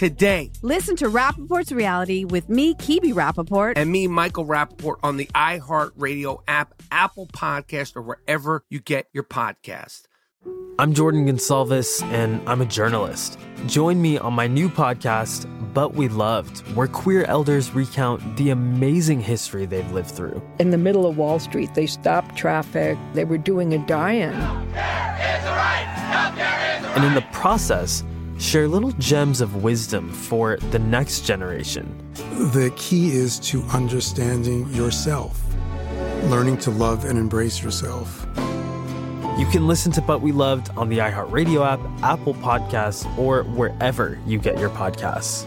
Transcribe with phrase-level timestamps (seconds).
[0.00, 0.50] today.
[0.62, 3.74] Listen to Rapaport's Reality with me, Kebe Rapaport.
[3.76, 9.24] And me, Michael Rapaport, on the iHeartRadio app, Apple Podcast, or wherever you get your
[9.24, 10.04] podcast.
[10.78, 13.38] I'm Jordan Gonsalves, and I'm a journalist.
[13.66, 19.20] Join me on my new podcast, But We Loved, where queer elders recount the amazing
[19.20, 20.42] history they've lived through.
[20.58, 24.32] In the middle of Wall Street, they stopped traffic, they were doing a die in.
[26.92, 28.02] And in the process,
[28.40, 31.94] share little gems of wisdom for the next generation.
[32.52, 35.40] The key is to understanding yourself,
[36.24, 38.26] learning to love and embrace yourself.
[39.38, 44.18] You can listen to But We Loved on the iHeartRadio app, Apple Podcasts, or wherever
[44.26, 45.46] you get your podcasts.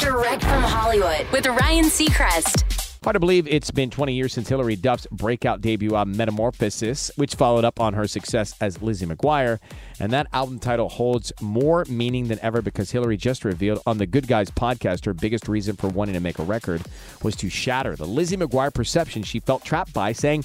[0.00, 2.69] Direct from Hollywood with Ryan Seacrest.
[3.02, 7.34] Hard to believe it's been 20 years since Hilary Duff's breakout debut album Metamorphosis, which
[7.34, 9.58] followed up on her success as Lizzie McGuire.
[9.98, 14.04] And that album title holds more meaning than ever because Hilary just revealed on the
[14.04, 16.82] Good Guys podcast her biggest reason for wanting to make a record
[17.22, 20.44] was to shatter the Lizzie McGuire perception she felt trapped by, saying,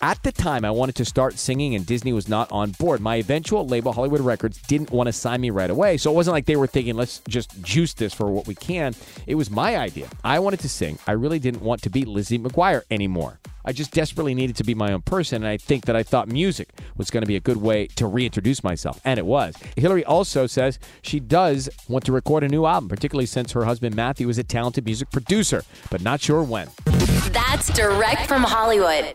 [0.00, 3.00] at the time, I wanted to start singing, and Disney was not on board.
[3.00, 5.96] My eventual label, Hollywood Records, didn't want to sign me right away.
[5.96, 8.94] So it wasn't like they were thinking, let's just juice this for what we can.
[9.26, 10.08] It was my idea.
[10.22, 10.98] I wanted to sing.
[11.06, 13.40] I really didn't want to be Lizzie McGuire anymore.
[13.64, 16.28] I just desperately needed to be my own person, and I think that I thought
[16.28, 19.56] music was going to be a good way to reintroduce myself, and it was.
[19.76, 23.94] Hilary also says she does want to record a new album, particularly since her husband
[23.94, 26.68] Matthew is a talented music producer, but not sure when.
[27.30, 29.14] That's direct from Hollywood.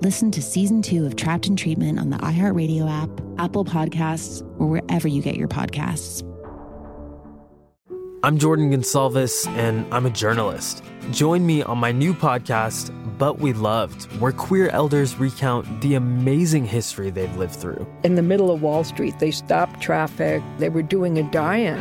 [0.00, 3.08] Listen to season two of Trapped in Treatment on the iHeartRadio app,
[3.38, 6.28] Apple Podcasts, or wherever you get your podcasts.
[8.24, 10.82] I'm Jordan Gonsalves, and I'm a journalist.
[11.12, 16.64] Join me on my new podcast, But We Loved, where queer elders recount the amazing
[16.64, 17.86] history they've lived through.
[18.02, 21.78] In the middle of Wall Street, they stopped traffic, they were doing a die in.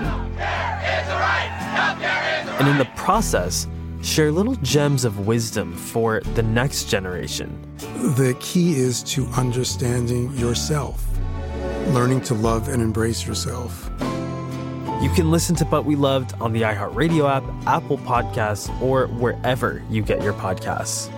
[2.60, 3.68] And in the process,
[4.04, 7.58] share little gems of wisdom for the next generation.
[7.78, 11.06] The key is to understanding yourself,
[11.88, 13.90] learning to love and embrace yourself.
[15.02, 19.84] You can listen to But We Loved on the iHeartRadio app, Apple Podcasts, or wherever
[19.90, 21.13] you get your podcasts.